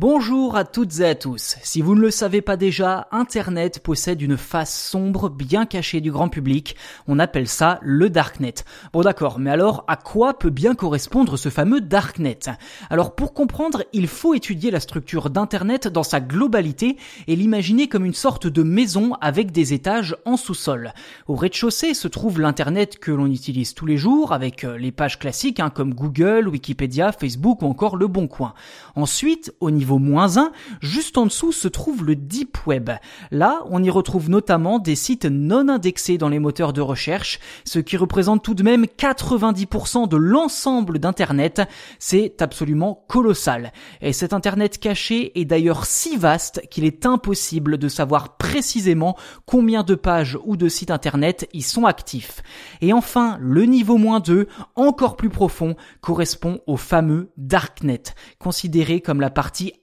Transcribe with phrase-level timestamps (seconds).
[0.00, 1.56] Bonjour à toutes et à tous.
[1.64, 6.12] Si vous ne le savez pas déjà, Internet possède une face sombre bien cachée du
[6.12, 6.76] grand public.
[7.08, 8.54] On appelle ça le Darknet.
[8.92, 12.38] Bon d'accord, mais alors à quoi peut bien correspondre ce fameux Darknet?
[12.90, 16.96] Alors pour comprendre, il faut étudier la structure d'Internet dans sa globalité
[17.26, 20.92] et l'imaginer comme une sorte de maison avec des étages en sous-sol.
[21.26, 25.18] Au rez-de-chaussée se trouve l'Internet que l'on utilise tous les jours avec euh, les pages
[25.18, 28.54] classiques hein, comme Google, Wikipédia, Facebook ou encore Le Bon Coin.
[28.94, 30.52] Ensuite, au niveau moins 1,
[30.82, 32.90] juste en dessous se trouve le Deep Web.
[33.30, 37.78] Là, on y retrouve notamment des sites non indexés dans les moteurs de recherche, ce
[37.78, 41.62] qui représente tout de même 90% de l'ensemble d'Internet.
[41.98, 43.72] C'est absolument colossal.
[44.02, 49.16] Et cet Internet caché est d'ailleurs si vaste qu'il est impossible de savoir précisément
[49.46, 52.42] combien de pages ou de sites Internet y sont actifs.
[52.80, 58.02] Et enfin, le niveau moins 2, encore plus profond, correspond au fameux Darknet,
[58.38, 59.30] considéré comme la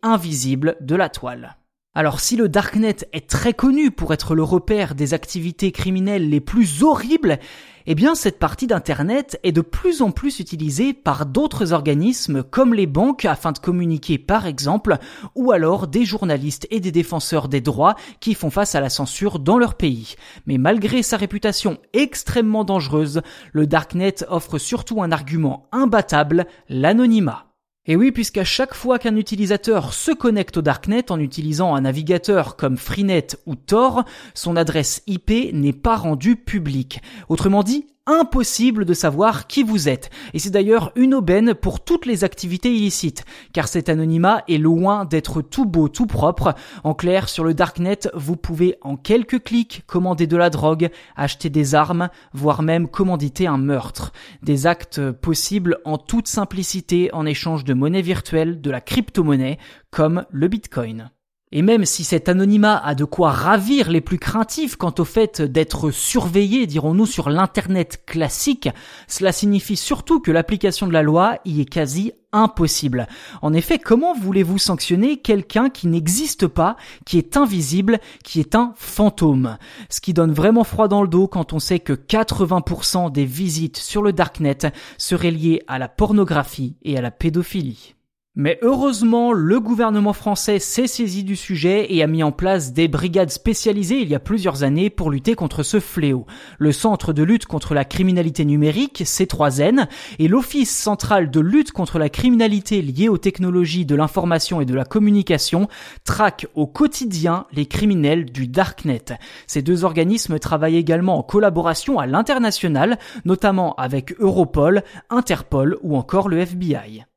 [0.02, 1.58] invisible de la toile.
[1.98, 6.42] Alors si le Darknet est très connu pour être le repère des activités criminelles les
[6.42, 7.39] plus horribles,
[7.86, 12.73] eh bien cette partie d'Internet est de plus en plus utilisée par d'autres organismes comme
[12.73, 14.97] les banques afin de communiquer par exemple,
[15.36, 19.39] ou alors des journalistes et des défenseurs des droits qui font face à la censure
[19.39, 20.16] dans leur pays.
[20.48, 23.22] Mais malgré sa réputation extrêmement dangereuse,
[23.53, 27.55] le Darknet offre surtout un argument imbattable, l'anonymat.
[27.88, 32.55] Et oui, puisqu'à chaque fois qu'un utilisateur se connecte au Darknet en utilisant un navigateur
[32.55, 37.02] comme Freenet ou Tor, son adresse IP n'est pas rendue publique.
[37.30, 40.09] Autrement dit, impossible de savoir qui vous êtes.
[40.34, 45.06] Et c'est d'ailleurs une aubaine pour toutes les activités illicites, car cet anonymat est loin
[45.06, 46.53] d'être tout beau, tout propre.
[46.83, 51.50] En clair, sur le Darknet, vous pouvez en quelques clics commander de la drogue, acheter
[51.50, 54.14] des armes, voire même commanditer un meurtre.
[54.44, 59.58] Des actes possibles en toute simplicité en échange de monnaie virtuelle, de la crypto-monnaie,
[59.89, 61.09] comme le Bitcoin.
[61.52, 65.42] Et même si cet anonymat a de quoi ravir les plus craintifs quant au fait
[65.42, 68.67] d'être surveillé, dirons-nous, sur l'Internet classique,
[69.08, 73.08] cela signifie surtout que l'application de la loi y est quasi impossible.
[73.44, 78.73] En effet, comment voulez-vous sanctionner quelqu'un qui n'existe pas, qui est invisible, qui est un
[78.76, 79.58] fantôme?
[79.89, 83.78] Ce qui donne vraiment froid dans le dos quand on sait que 80% des visites
[83.78, 84.58] sur le Darknet
[84.98, 87.95] seraient liées à la pornographie et à la pédophilie.
[88.38, 92.90] Mais heureusement, le gouvernement français s'est saisi du sujet et a mis en place des
[92.90, 96.26] brigades spécialisées il y a plusieurs années pour lutter contre ce fléau.
[96.60, 99.88] Le Centre de lutte contre la criminalité numérique, C3N,
[100.20, 104.76] et l'Office central de lutte contre la criminalité liée aux technologies de l'information et de
[104.76, 105.70] la communication
[106.04, 109.17] traquent au quotidien les criminels du Darknet.
[109.48, 116.28] Ces deux organismes travaillent également en collaboration à l'international, notamment avec Europol, Interpol ou encore
[116.28, 117.06] le FBI.